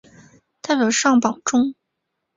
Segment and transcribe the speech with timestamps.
[0.63, 1.75] 代表上榜中